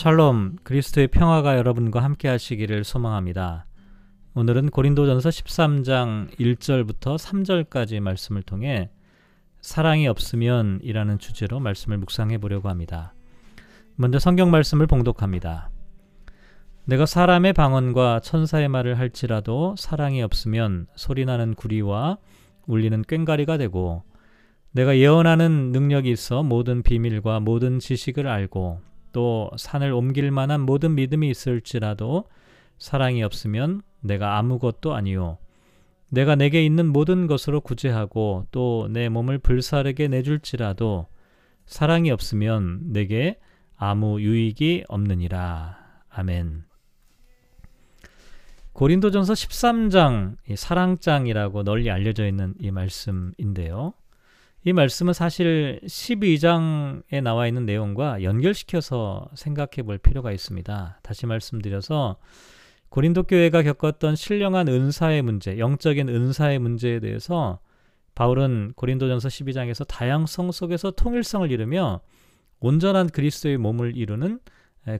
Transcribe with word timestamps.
샬롬, 0.00 0.56
그리스도의 0.62 1.08
평화가 1.08 1.58
여러분과 1.58 2.02
함께 2.02 2.26
하시기를 2.28 2.84
소망합니다. 2.84 3.66
오늘은 4.32 4.70
고린도전서 4.70 5.28
13장 5.28 6.34
1절부터 6.38 7.18
3절까지 7.18 8.00
말씀을 8.00 8.42
통해 8.42 8.88
사랑이 9.60 10.08
없으면 10.08 10.80
이라는 10.82 11.18
주제로 11.18 11.60
말씀을 11.60 11.98
묵상해 11.98 12.38
보려고 12.38 12.70
합니다. 12.70 13.12
먼저 13.94 14.18
성경 14.18 14.50
말씀을 14.50 14.86
봉독합니다. 14.86 15.68
내가 16.86 17.04
사람의 17.04 17.52
방언과 17.52 18.20
천사의 18.20 18.68
말을 18.68 18.98
할지라도 18.98 19.74
사랑이 19.76 20.22
없으면 20.22 20.86
소리나는 20.96 21.52
구리와 21.52 22.16
울리는 22.66 23.02
꽹가리가 23.02 23.58
되고 23.58 24.04
내가 24.72 24.96
예언하는 24.96 25.72
능력이 25.72 26.10
있어 26.10 26.42
모든 26.42 26.82
비밀과 26.82 27.40
모든 27.40 27.78
지식을 27.78 28.26
알고 28.26 28.88
또 29.12 29.50
산을 29.56 29.92
옮길 29.92 30.30
만한 30.30 30.60
모든 30.60 30.94
믿음이 30.94 31.28
있을지라도 31.30 32.24
사랑이 32.78 33.22
없으면 33.22 33.82
내가 34.00 34.38
아무것도 34.38 34.94
아니요. 34.94 35.38
내가 36.08 36.34
내게 36.34 36.64
있는 36.64 36.88
모든 36.88 37.26
것으로 37.26 37.60
구제하고 37.60 38.46
또 38.50 38.88
내 38.90 39.08
몸을 39.08 39.38
불사르게 39.38 40.08
내줄지라도 40.08 41.06
사랑이 41.66 42.10
없으면 42.10 42.92
내게 42.92 43.38
아무 43.76 44.20
유익이 44.20 44.84
없느니라. 44.88 45.78
아멘. 46.08 46.64
고린도전서 48.72 49.32
13장 49.34 50.36
사랑장이라고 50.56 51.62
널리 51.64 51.90
알려져 51.90 52.26
있는 52.26 52.54
이 52.58 52.70
말씀인데요. 52.70 53.94
이 54.62 54.74
말씀은 54.74 55.14
사실 55.14 55.80
12장에 55.84 57.22
나와 57.22 57.46
있는 57.46 57.64
내용과 57.64 58.22
연결시켜서 58.22 59.26
생각해 59.34 59.82
볼 59.86 59.96
필요가 59.96 60.32
있습니다. 60.32 61.00
다시 61.02 61.24
말씀드려서 61.24 62.18
고린도 62.90 63.22
교회가 63.22 63.62
겪었던 63.62 64.16
신령한 64.16 64.68
은사의 64.68 65.22
문제, 65.22 65.58
영적인 65.58 66.10
은사의 66.10 66.58
문제에 66.58 67.00
대해서 67.00 67.60
바울은 68.14 68.74
고린도전서 68.76 69.28
12장에서 69.28 69.86
다양성 69.88 70.52
속에서 70.52 70.90
통일성을 70.90 71.50
이루며 71.50 72.02
온전한 72.58 73.08
그리스도의 73.08 73.56
몸을 73.56 73.96
이루는 73.96 74.40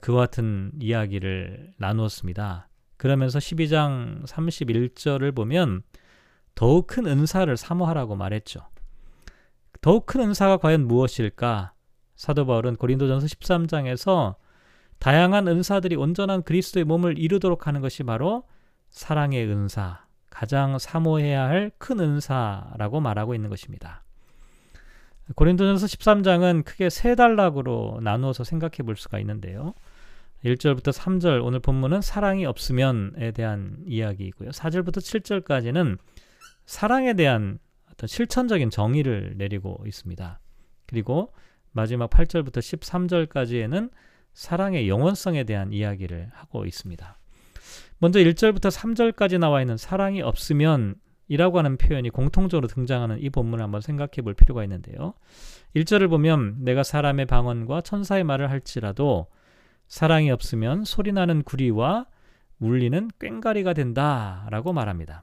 그와 0.01 0.21
같은 0.21 0.73
이야기를 0.81 1.75
나누었습니다. 1.77 2.71
그러면서 2.97 3.39
12장 3.39 4.25
31절을 4.25 5.35
보면 5.35 5.83
더욱 6.55 6.87
큰 6.87 7.05
은사를 7.05 7.55
사모하라고 7.59 8.17
말했죠. 8.17 8.61
더욱 9.81 10.07
큰 10.07 10.21
은사가 10.21 10.59
과연 10.59 10.87
무엇일까? 10.87 11.73
사도 12.17 12.47
바울은 12.47 12.77
고린도전서 12.77 13.27
13장에서 13.27 14.35
다양한 14.99 15.49
은사들이 15.49 15.97
온전한 15.97 16.43
그리스도의 16.43 16.85
몸을 16.85 17.19
이루도록 17.19 17.67
하는 17.67 17.81
것이 17.81 18.03
바로 18.03 18.45
사랑의 18.91 19.47
은사, 19.47 20.05
가장 20.29 20.79
사모해야 20.79 21.45
할 21.45 21.71
큰 21.79 22.01
은사라고 22.01 23.01
말하고 23.01 23.35
있는 23.35 23.49
것입니다. 23.49 24.05
고린도전서 25.35 25.87
13장은 25.87 26.65
크게 26.65 26.91
세 26.91 27.15
단락으로 27.15 28.01
나누어서 28.03 28.45
생각해 28.45 28.79
볼 28.85 28.97
수가 28.97 29.19
있는데요. 29.21 29.75
1절부터 30.45 30.93
3절 30.93 31.45
오늘 31.45 31.61
본문은 31.61 32.01
사랑이 32.01 32.45
없으면에 32.47 33.31
대한 33.33 33.77
이야기이고요. 33.87 34.51
4절부터 34.51 34.99
7절까지는 34.99 35.99
사랑에 36.67 37.15
대한 37.15 37.59
어떤 38.01 38.09
실천적인 38.09 38.71
정의를 38.71 39.35
내리고 39.37 39.85
있습니다. 39.87 40.41
그리고 40.87 41.35
마지막 41.73 42.09
8절부터 42.09 42.59
13절까지에는 42.59 43.91
사랑의 44.33 44.89
영원성에 44.89 45.45
대한 45.45 45.71
이야기를 45.71 46.31
하고 46.33 46.65
있습니다. 46.65 47.19
먼저 47.99 48.19
1절부터 48.21 48.71
3절까지 48.71 49.39
나와 49.39 49.61
있는 49.61 49.77
사랑이 49.77 50.23
없으면 50.23 50.95
이라고 51.29 51.59
하는 51.59 51.77
표현이 51.77 52.09
공통적으로 52.09 52.67
등장하는 52.69 53.21
이 53.21 53.29
본문을 53.29 53.63
한번 53.63 53.83
생각해 53.83 54.23
볼 54.25 54.33
필요가 54.33 54.65
있는데요. 54.65 55.13
1절을 55.77 56.09
보면 56.09 56.65
내가 56.65 56.83
사람의 56.83 57.27
방언과 57.27 57.83
천사의 57.83 58.25
말을 58.25 58.51
할지라도 58.51 59.27
사랑이 59.89 60.31
없으면 60.31 60.85
소리나는 60.85 61.43
구리와 61.43 62.07
울리는 62.61 63.11
꽹가리가 63.19 63.75
된다 63.75 64.47
라고 64.51 64.73
말합니다. 64.73 65.23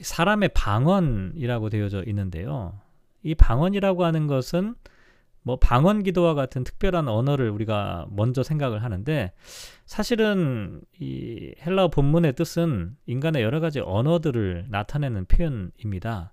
사람의 0.00 0.50
방언이라고 0.54 1.70
되어져 1.70 2.04
있는데요. 2.06 2.78
이 3.22 3.34
방언이라고 3.34 4.04
하는 4.04 4.26
것은 4.26 4.74
뭐 5.42 5.58
방언 5.58 6.02
기도와 6.02 6.34
같은 6.34 6.64
특별한 6.64 7.06
언어를 7.06 7.50
우리가 7.50 8.06
먼저 8.10 8.42
생각을 8.42 8.82
하는데 8.82 9.32
사실은 9.84 10.80
이 10.98 11.54
헬라어 11.64 11.88
본문의 11.88 12.34
뜻은 12.34 12.96
인간의 13.06 13.42
여러 13.42 13.60
가지 13.60 13.80
언어들을 13.80 14.66
나타내는 14.70 15.26
표현입니다. 15.26 16.32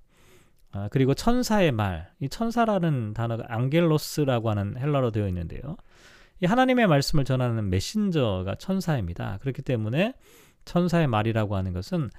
아, 0.74 0.88
그리고 0.90 1.14
천사의 1.14 1.74
말, 1.74 2.10
이 2.22 2.30
천사라는 2.30 3.14
단어가 3.14 3.44
앙겔로스라고 3.50 4.50
하는 4.50 4.78
헬라어로 4.78 5.12
되어 5.12 5.28
있는데요. 5.28 5.76
이 6.40 6.46
하나님의 6.46 6.88
말씀을 6.88 7.26
전하는 7.26 7.70
메신저가 7.70 8.56
천사입니다. 8.56 9.40
그렇기 9.42 9.62
때문에 9.62 10.14
천사의 10.64 11.08
말이라고 11.08 11.58
하는 11.58 11.74
것은 11.74 12.10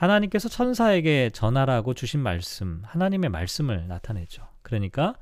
하나님께서 0.00 0.48
천사에게 0.48 1.28
전하라고 1.28 1.92
주신 1.92 2.20
말씀, 2.20 2.80
하나님의 2.86 3.28
말씀을 3.28 3.86
나타내죠. 3.86 4.48
그러니까 4.62 5.14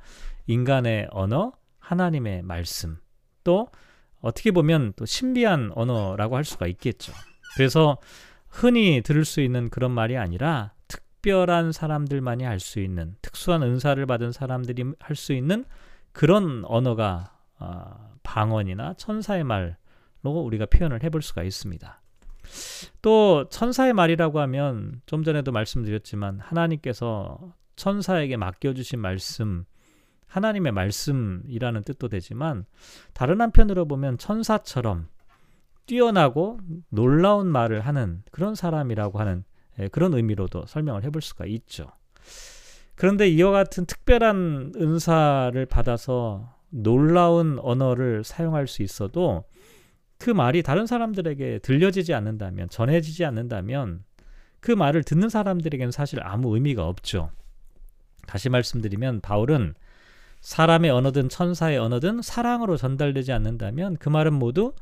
인간의 0.47 1.09
언어, 1.11 1.51
하나님의 1.79 2.43
말씀, 2.43 2.97
또 3.43 3.67
어떻게 4.21 4.51
보면 4.51 4.93
또 4.95 5.05
신비한 5.05 5.71
언어라고 5.75 6.37
할 6.37 6.45
수가 6.45 6.67
있겠죠. 6.67 7.11
그래서 7.55 7.97
흔히 8.47 9.01
들을 9.03 9.25
수 9.25 9.41
있는 9.41 9.69
그런 9.69 9.91
말이 9.91 10.15
아니라 10.15 10.71
특별한 10.87 11.73
사람들만이 11.73 12.45
할 12.45 12.61
수 12.61 12.79
있는 12.79 13.17
특수한 13.21 13.63
은사를 13.63 14.05
받은 14.05 14.31
사람들이 14.31 14.93
할 14.99 15.15
수 15.17 15.33
있는 15.33 15.65
그런 16.13 16.63
언어가 16.63 17.37
어, 17.59 18.15
방언이나 18.23 18.93
천사의 18.93 19.43
말로 19.43 19.75
우리가 20.23 20.67
표현을 20.67 21.03
해볼 21.03 21.21
수가 21.21 21.43
있습니다. 21.43 22.01
또 23.01 23.47
천사의 23.49 23.93
말이라고 23.93 24.39
하면 24.41 25.01
좀 25.05 25.23
전에도 25.23 25.51
말씀드렸지만 25.51 26.39
하나님께서 26.39 27.53
천사에게 27.75 28.37
맡겨주신 28.37 28.99
말씀, 28.99 29.65
하나님의 30.27 30.71
말씀이라는 30.71 31.83
뜻도 31.83 32.09
되지만 32.09 32.65
다른 33.13 33.41
한편으로 33.41 33.87
보면 33.87 34.17
천사처럼 34.17 35.07
뛰어나고 35.85 36.59
놀라운 36.89 37.47
말을 37.47 37.81
하는 37.81 38.21
그런 38.31 38.53
사람이라고 38.53 39.19
하는 39.19 39.43
예, 39.79 39.87
그런 39.87 40.13
의미로도 40.13 40.65
설명을 40.67 41.03
해볼 41.05 41.21
수가 41.21 41.45
있죠. 41.47 41.87
그런데 42.95 43.27
이와 43.29 43.51
같은 43.51 43.85
특별한 43.85 44.73
은사를 44.75 45.65
받아서 45.65 46.53
놀라운 46.69 47.57
언어를 47.59 48.23
사용할 48.23 48.67
수 48.67 48.83
있어도 48.83 49.45
그 50.19 50.29
말이 50.29 50.61
다른 50.63 50.85
사람들에게 50.85 51.59
들려지지 51.59 52.13
않는다면, 52.13 52.69
전해지지 52.69 53.25
않는다면 53.25 54.03
그 54.59 54.71
말을 54.71 55.03
듣는 55.03 55.29
사람들에게는 55.29 55.91
사실 55.91 56.19
아무 56.21 56.53
의미가 56.55 56.85
없죠. 56.85 57.31
다시 58.27 58.49
말씀드리면 58.49 59.21
바울은 59.21 59.73
사람의 60.41 60.91
언어든 60.91 61.29
천사의 61.29 61.77
언어든 61.77 62.21
사랑으로 62.21 62.77
전달되지 62.77 63.31
않는다면 63.31 63.97
그 63.97 64.09
말은 64.09 64.33
모두 64.33 64.73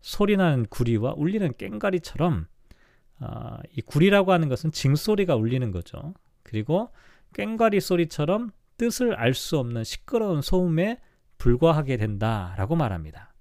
소리나는 0.00 0.66
구리와 0.66 1.14
울리는 1.16 1.52
꽹가리처럼 1.58 2.46
어, 3.20 3.56
이 3.76 3.80
구리라고 3.82 4.32
하는 4.32 4.48
것은 4.48 4.72
징소리가 4.72 5.34
울리는 5.34 5.70
거죠. 5.70 6.14
그리고 6.42 6.90
꽹가리 7.34 7.80
소리처럼 7.80 8.50
뜻을 8.78 9.14
알 9.14 9.34
수 9.34 9.58
없는 9.58 9.84
시끄러운 9.84 10.40
소음에 10.40 11.00
불과하게 11.36 11.96
된다라고 11.96 12.76
말합니다. 12.76 13.34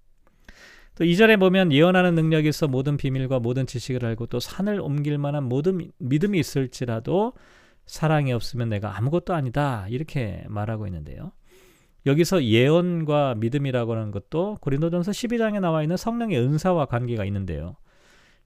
또 0.98 1.04
2절에 1.04 1.40
보면 1.40 1.72
예언하는 1.72 2.16
능력이 2.16 2.50
있어 2.50 2.68
모든 2.68 2.98
비밀과 2.98 3.40
모든 3.40 3.68
지식을 3.68 4.04
알고 4.04 4.26
또 4.26 4.40
산을 4.40 4.82
옮길 4.82 5.20
만한 5.20 5.44
모든 5.44 5.92
믿음이 6.00 6.40
있을지라도 6.40 7.34
사랑이 7.86 8.34
없으면 8.34 8.70
내가 8.70 8.98
아무것도 8.98 9.36
아니다. 9.36 9.86
이렇게 9.90 10.44
말하고 10.48 10.88
있는데요. 10.88 11.34
여기서 12.08 12.44
예언과 12.44 13.36
믿음이라고 13.36 13.94
하는 13.94 14.10
것도 14.10 14.58
고린도전서 14.60 15.12
12장에 15.12 15.60
나와 15.60 15.84
있는 15.84 15.98
성령의 15.98 16.40
은사와 16.40 16.86
관계가 16.86 17.26
있는데요. 17.26 17.76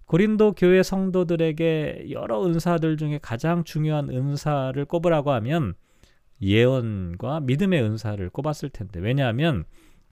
고린도 0.08 0.54
교회 0.54 0.84
성도들에게 0.84 2.08
여러 2.10 2.46
은사들 2.46 2.98
중에 2.98 3.20
가장 3.22 3.64
중요한 3.64 4.10
은사를 4.10 4.84
꼽으라고 4.84 5.32
하면 5.32 5.74
예언과 6.42 7.40
믿음의 7.40 7.82
은사를 7.82 8.30
꼽았을 8.30 8.72
텐데 8.72 9.00
왜냐하면 9.00 9.64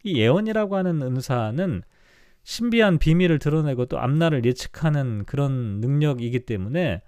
이 0.04 0.18
예언이라고 0.18 0.78
하는 0.78 1.02
은사는 1.02 1.82
신비한 2.44 2.98
비밀을 2.98 3.40
드러내고 3.40 3.86
또 3.86 4.00
앞날을 4.00 4.46
예측하는 4.46 5.26
그런 5.26 5.80
능력이기 5.82 6.42
때문에 6.42 7.02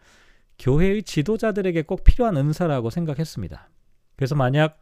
교회의 0.59 1.03
지도자들에게 1.03 1.81
꼭 1.83 2.03
필요한 2.03 2.37
은사라고 2.37 2.89
생각했습니다. 2.89 3.69
그래서 4.15 4.35
만약 4.35 4.79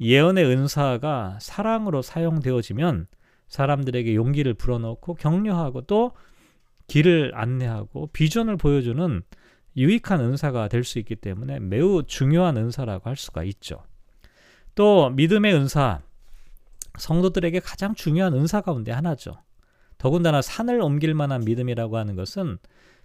예언의 0.00 0.44
은사가 0.44 1.38
사랑으로 1.40 2.02
사용되어지면 2.02 3.06
사람들에게 3.48 4.14
용기를 4.14 4.54
불어넣고 4.54 5.14
격려하고 5.14 5.82
또 5.82 6.12
길을 6.88 7.32
안내하고 7.34 8.08
비전을 8.08 8.56
보여주는 8.56 9.22
유익한 9.76 10.20
은사가 10.20 10.68
될 10.68 10.84
수 10.84 10.98
있기 10.98 11.16
때문에 11.16 11.60
매우 11.60 12.02
중요한 12.02 12.56
은사라고 12.56 13.08
할 13.08 13.16
수가 13.16 13.44
있죠. 13.44 13.82
또 14.74 15.10
믿음의 15.10 15.54
은사, 15.54 16.02
성도들에게 16.98 17.60
가장 17.60 17.94
중요한 17.94 18.34
은사 18.34 18.60
가운데 18.60 18.92
하나죠. 18.92 19.38
더군다나 19.98 20.42
산을 20.42 20.80
옮길 20.80 21.14
만한 21.14 21.42
믿음이라고 21.44 21.96
하는 21.96 22.16
것은 22.16 22.58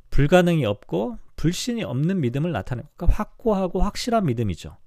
불가능이 0.10 0.66
없고 0.66 1.18
불신이 1.36 1.84
없는 1.84 2.22
믿음을 2.22 2.52
나타내고 2.52 2.90
그러니까 2.96 3.18
확고하고 3.18 3.82
확실한 3.82 4.26
믿음이죠. 4.26 4.78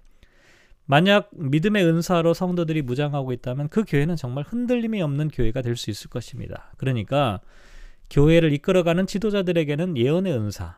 만약 0.86 1.30
믿음의 1.32 1.84
은사로 1.84 2.34
성도들이 2.34 2.82
무장하고 2.82 3.32
있다면 3.32 3.68
그 3.68 3.84
교회는 3.86 4.16
정말 4.16 4.44
흔들림이 4.46 5.00
없는 5.00 5.28
교회가 5.28 5.62
될 5.62 5.76
수 5.76 5.90
있을 5.90 6.10
것입니다. 6.10 6.72
그러니까 6.76 7.40
교회를 8.10 8.52
이끌어가는 8.52 9.06
지도자들에게는 9.06 9.96
예언의 9.96 10.34
은사, 10.34 10.76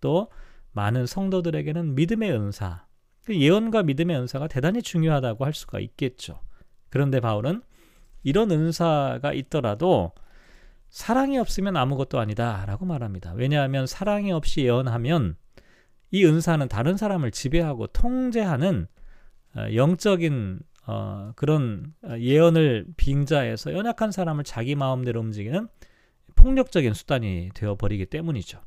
또 0.00 0.28
많은 0.72 1.06
성도들에게는 1.06 1.94
믿음의 1.94 2.32
은사, 2.32 2.84
그 3.24 3.38
예언과 3.38 3.84
믿음의 3.84 4.16
은사가 4.16 4.48
대단히 4.48 4.82
중요하다고 4.82 5.44
할 5.44 5.54
수가 5.54 5.78
있겠죠. 5.78 6.40
그런데 6.90 7.20
바울은 7.20 7.62
이런 8.24 8.50
은사가 8.50 9.32
있더라도 9.34 10.12
사랑이 10.94 11.38
없으면 11.38 11.76
아무것도 11.76 12.20
아니다 12.20 12.64
라고 12.68 12.86
말합니다. 12.86 13.32
왜냐하면 13.34 13.84
사랑이 13.84 14.30
없이 14.30 14.60
예언하면 14.60 15.34
이 16.12 16.24
은사는 16.24 16.68
다른 16.68 16.96
사람을 16.96 17.32
지배하고 17.32 17.88
통제하는 17.88 18.86
어, 19.56 19.66
영적인 19.74 20.60
어, 20.86 21.32
그런 21.34 21.92
예언을 22.16 22.86
빙자해서 22.96 23.72
연약한 23.72 24.12
사람을 24.12 24.44
자기 24.44 24.76
마음대로 24.76 25.18
움직이는 25.18 25.66
폭력적인 26.36 26.94
수단이 26.94 27.50
되어 27.54 27.74
버리기 27.74 28.06
때문이죠. 28.06 28.60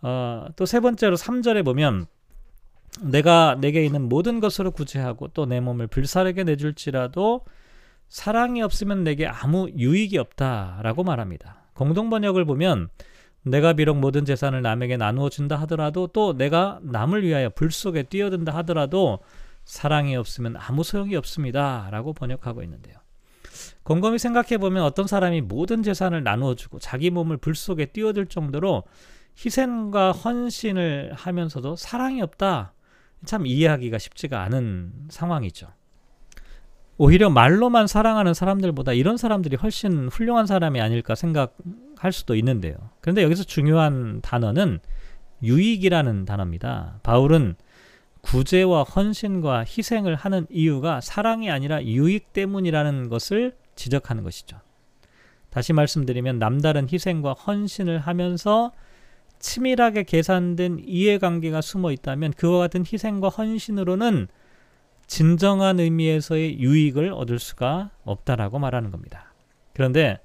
어, 0.00 0.46
또 0.56 0.64
세 0.64 0.80
번째로 0.80 1.16
3절에 1.16 1.62
보면 1.62 2.06
내가 3.02 3.58
내게 3.60 3.84
있는 3.84 4.08
모든 4.08 4.40
것으로 4.40 4.70
구제하고 4.70 5.28
또 5.28 5.44
내 5.44 5.60
몸을 5.60 5.88
불사르게 5.88 6.44
내줄지라도 6.44 7.44
사랑이 8.12 8.60
없으면 8.60 9.04
내게 9.04 9.26
아무 9.26 9.70
유익이 9.70 10.18
없다라고 10.18 11.02
말합니다. 11.02 11.64
공동 11.72 12.10
번역을 12.10 12.44
보면 12.44 12.90
내가 13.42 13.72
비록 13.72 13.94
모든 13.94 14.26
재산을 14.26 14.60
남에게 14.60 14.98
나누어 14.98 15.30
준다 15.30 15.56
하더라도 15.60 16.08
또 16.08 16.36
내가 16.36 16.78
남을 16.82 17.22
위하여 17.22 17.48
불 17.48 17.72
속에 17.72 18.02
뛰어든다 18.02 18.54
하더라도 18.56 19.20
사랑이 19.64 20.14
없으면 20.14 20.56
아무 20.58 20.84
소용이 20.84 21.16
없습니다라고 21.16 22.12
번역하고 22.12 22.62
있는데요. 22.64 22.96
곰곰이 23.82 24.18
생각해 24.18 24.58
보면 24.58 24.82
어떤 24.82 25.06
사람이 25.06 25.40
모든 25.40 25.82
재산을 25.82 26.22
나누어 26.22 26.54
주고 26.54 26.78
자기 26.78 27.08
몸을 27.08 27.38
불 27.38 27.54
속에 27.54 27.86
뛰어들 27.86 28.26
정도로 28.26 28.82
희생과 29.42 30.12
헌신을 30.12 31.14
하면서도 31.14 31.76
사랑이 31.76 32.20
없다. 32.20 32.74
참 33.24 33.46
이해하기가 33.46 33.96
쉽지가 33.96 34.42
않은 34.42 34.92
상황이죠. 35.08 35.68
오히려 36.98 37.30
말로만 37.30 37.86
사랑하는 37.86 38.34
사람들보다 38.34 38.92
이런 38.92 39.16
사람들이 39.16 39.56
훨씬 39.56 40.08
훌륭한 40.08 40.46
사람이 40.46 40.80
아닐까 40.80 41.14
생각할 41.14 42.12
수도 42.12 42.34
있는데요. 42.36 42.74
그런데 43.00 43.22
여기서 43.22 43.44
중요한 43.44 44.20
단어는 44.20 44.80
유익이라는 45.42 46.24
단어입니다. 46.24 47.00
바울은 47.02 47.56
구제와 48.20 48.84
헌신과 48.84 49.60
희생을 49.60 50.14
하는 50.14 50.46
이유가 50.48 51.00
사랑이 51.00 51.50
아니라 51.50 51.84
유익 51.84 52.32
때문이라는 52.32 53.08
것을 53.08 53.56
지적하는 53.74 54.22
것이죠. 54.22 54.58
다시 55.50 55.72
말씀드리면 55.72 56.38
남다른 56.38 56.86
희생과 56.90 57.32
헌신을 57.32 57.98
하면서 57.98 58.72
치밀하게 59.38 60.04
계산된 60.04 60.82
이해관계가 60.86 61.60
숨어 61.60 61.90
있다면 61.90 62.32
그와 62.34 62.60
같은 62.60 62.84
희생과 62.90 63.28
헌신으로는 63.28 64.28
진정한 65.12 65.78
의미에서의 65.78 66.58
유익을 66.58 67.12
얻을 67.12 67.38
수가 67.38 67.90
없다라고 68.02 68.58
말하는 68.58 68.90
겁니다. 68.90 69.34
그런데 69.74 70.18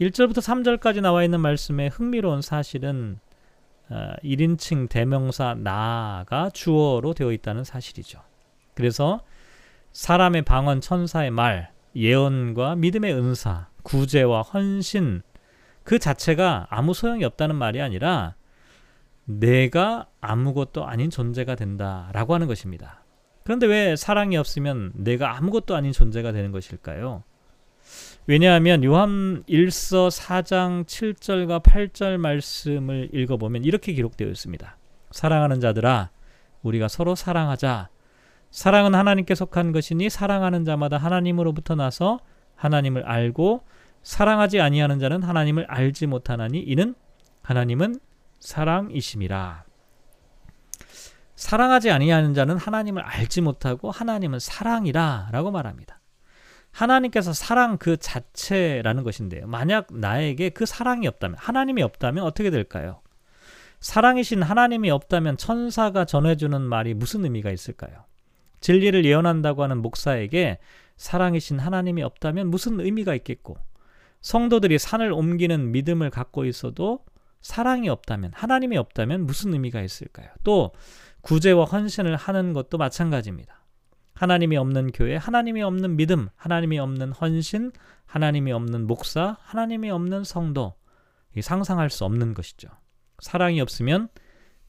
1절부터 0.00 0.36
3절까지 0.36 1.00
나와 1.00 1.24
있는 1.24 1.40
말씀의 1.40 1.88
흥미로운 1.88 2.40
사실은 2.40 3.18
1인칭 3.90 4.84
어, 4.84 4.88
대명사 4.88 5.54
나가 5.54 6.48
주어로 6.50 7.14
되어 7.14 7.32
있다는 7.32 7.64
사실이죠. 7.64 8.20
그래서 8.74 9.20
사람의 9.90 10.42
방언 10.42 10.80
천사의 10.80 11.32
말, 11.32 11.72
예언과 11.96 12.76
믿음의 12.76 13.14
은사, 13.14 13.66
구제와 13.82 14.42
헌신 14.42 15.22
그 15.82 15.98
자체가 15.98 16.68
아무 16.70 16.94
소용이 16.94 17.24
없다는 17.24 17.56
말이 17.56 17.82
아니라 17.82 18.36
내가 19.24 20.06
아무것도 20.20 20.86
아닌 20.86 21.10
존재가 21.10 21.56
된다라고 21.56 22.32
하는 22.34 22.46
것입니다. 22.46 23.03
그런데 23.44 23.66
왜 23.66 23.94
사랑이 23.94 24.36
없으면 24.36 24.92
내가 24.94 25.36
아무것도 25.36 25.76
아닌 25.76 25.92
존재가 25.92 26.32
되는 26.32 26.50
것일까요? 26.50 27.22
왜냐하면 28.26 28.82
요한 28.84 29.44
1서 29.44 30.10
4장 30.10 30.86
7절과 30.86 31.62
8절 31.62 32.16
말씀을 32.16 33.10
읽어보면 33.12 33.64
이렇게 33.64 33.92
기록되어 33.92 34.28
있습니다. 34.28 34.78
사랑하는 35.10 35.60
자들아 35.60 36.10
우리가 36.62 36.88
서로 36.88 37.14
사랑하자. 37.14 37.90
사랑은 38.50 38.94
하나님께 38.94 39.34
속한 39.34 39.72
것이니 39.72 40.08
사랑하는 40.08 40.64
자마다 40.64 40.96
하나님으로부터 40.96 41.74
나서 41.74 42.20
하나님을 42.56 43.04
알고 43.04 43.62
사랑하지 44.02 44.60
아니하는 44.60 44.98
자는 44.98 45.22
하나님을 45.22 45.66
알지 45.68 46.06
못하나니 46.06 46.60
이는 46.60 46.94
하나님은 47.42 48.00
사랑이심이라. 48.40 49.63
사랑하지 51.36 51.90
아니하는 51.90 52.34
자는 52.34 52.56
하나님을 52.56 53.02
알지 53.02 53.40
못하고 53.40 53.90
하나님은 53.90 54.38
사랑이라라고 54.38 55.50
말합니다. 55.50 56.00
하나님께서 56.70 57.32
사랑 57.32 57.78
그 57.78 57.96
자체라는 57.96 59.04
것인데요. 59.04 59.46
만약 59.46 59.86
나에게 59.92 60.50
그 60.50 60.66
사랑이 60.66 61.06
없다면 61.06 61.36
하나님이 61.38 61.82
없다면 61.82 62.24
어떻게 62.24 62.50
될까요? 62.50 63.00
사랑이신 63.80 64.42
하나님이 64.42 64.90
없다면 64.90 65.36
천사가 65.36 66.04
전해주는 66.04 66.60
말이 66.60 66.94
무슨 66.94 67.24
의미가 67.24 67.50
있을까요? 67.50 68.04
진리를 68.60 69.04
예언한다고 69.04 69.62
하는 69.62 69.82
목사에게 69.82 70.58
사랑이신 70.96 71.58
하나님이 71.58 72.02
없다면 72.02 72.48
무슨 72.48 72.80
의미가 72.80 73.14
있겠고 73.16 73.56
성도들이 74.22 74.78
산을 74.78 75.12
옮기는 75.12 75.70
믿음을 75.70 76.08
갖고 76.08 76.46
있어도 76.46 77.00
사랑이 77.42 77.90
없다면 77.90 78.32
하나님이 78.34 78.78
없다면 78.78 79.26
무슨 79.26 79.52
의미가 79.52 79.82
있을까요? 79.82 80.28
또 80.44 80.72
구제와 81.24 81.64
헌신을 81.64 82.16
하는 82.16 82.52
것도 82.52 82.78
마찬가지입니다. 82.78 83.64
하나님이 84.14 84.56
없는 84.56 84.92
교회, 84.92 85.16
하나님이 85.16 85.62
없는 85.62 85.96
믿음, 85.96 86.28
하나님이 86.36 86.78
없는 86.78 87.12
헌신, 87.12 87.72
하나님이 88.06 88.52
없는 88.52 88.86
목사, 88.86 89.36
하나님이 89.40 89.90
없는 89.90 90.24
성도. 90.24 90.74
상상할 91.40 91.90
수 91.90 92.04
없는 92.04 92.32
것이죠. 92.34 92.68
사랑이 93.18 93.60
없으면 93.60 94.08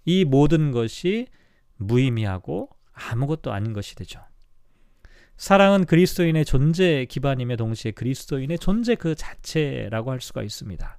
이 0.05 0.25
모든 0.25 0.71
것이 0.71 1.27
무의미하고 1.75 2.69
아무것도 2.93 3.51
아닌 3.53 3.73
것이 3.73 3.95
되죠. 3.95 4.21
사랑은 5.37 5.85
그리스도인의 5.85 6.45
존재 6.45 7.05
기반임에 7.05 7.55
동시에 7.55 7.91
그리스도인의 7.91 8.57
존재 8.57 8.95
그 8.95 9.13
자체라고 9.13 10.09
할 10.09 10.21
수가 10.21 10.41
있습니다. 10.41 10.97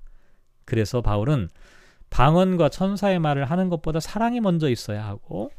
그래서 0.66 1.00
바울은 1.00 1.48
방언과 2.16 2.70
천사의 2.70 3.18
말을 3.18 3.44
하는 3.44 3.68
것보다 3.68 4.00
사랑이 4.00 4.40
먼저 4.40 4.70
있어야 4.70 5.04
하고 5.04 5.50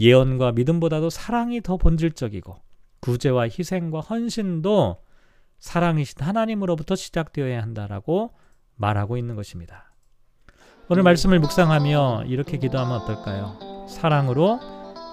예언과 0.00 0.52
믿음보다도 0.52 1.10
사랑이 1.10 1.60
더 1.60 1.76
본질적이고 1.76 2.56
구제와 3.00 3.42
희생과 3.42 4.00
헌신도 4.00 5.02
사랑이신 5.58 6.22
하나님으로부터 6.22 6.96
시작되어야 6.96 7.60
한다라고 7.60 8.30
말하고 8.76 9.18
있는 9.18 9.36
것입니다. 9.36 9.92
오늘 10.88 11.02
말씀을 11.02 11.40
묵상하며 11.40 12.24
이렇게 12.26 12.56
기도하면 12.56 13.02
어떨까요? 13.02 13.86
사랑으로 13.90 14.60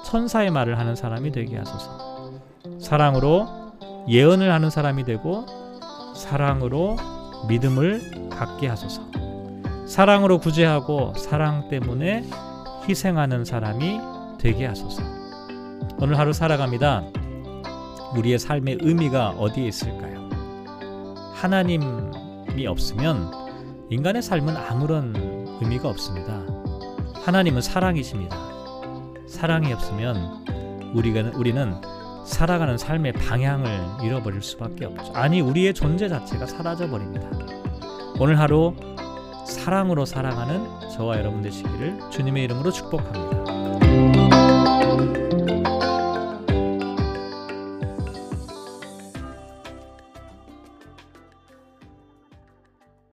천사의 0.06 0.50
말을 0.50 0.80
하는 0.80 0.96
사람이 0.96 1.34
되게 1.34 1.58
하소서. 1.58 2.40
사랑으로 2.80 3.74
예언을 4.08 4.50
하는 4.50 4.70
사람이 4.70 5.04
되고 5.04 5.46
사랑으로 6.16 6.96
믿음을 7.50 8.30
갖게 8.30 8.70
하소서. 8.70 9.25
사랑으로 9.86 10.40
구제하고 10.40 11.14
사랑 11.16 11.70
때문에 11.70 12.24
희생하는 12.90 13.46
사람이 13.46 14.00
되게 14.40 14.66
하소서. 14.66 15.02
오늘 16.00 16.18
하루 16.18 16.34
살아갑니다. 16.34 17.04
우리의 18.16 18.40
삶의 18.40 18.80
의미가 18.82 19.32
어디에 19.32 19.68
있을까요? 19.68 20.30
하나님이 21.34 22.66
없으면 22.68 23.32
인간의 23.90 24.22
삶은 24.22 24.56
아무런 24.56 25.14
의미가 25.62 25.88
없습니다. 25.90 26.42
하나님은 27.24 27.62
사랑이십니다. 27.62 28.36
사랑이 29.28 29.72
없으면 29.72 30.46
우리가, 30.96 31.32
우리는 31.38 31.76
살아가는 32.26 32.78
삶의 32.78 33.14
방향을 33.14 34.04
잃어버릴 34.04 34.42
수밖에 34.42 34.86
없죠. 34.86 35.14
아니 35.14 35.42
우리의 35.42 35.74
존재 35.76 36.10
자체가 36.10 36.48
사라져 36.48 36.90
버립니다. 36.90 37.30
오늘 38.20 38.40
하루 38.40 38.74
사랑으로 39.46 40.06
살아가는 40.06 40.90
저와 40.90 41.18
여러분 41.18 41.42
되시기를 41.42 42.10
주님의 42.12 42.44
이름으로 42.46 42.72
축복합니다. 42.72 44.35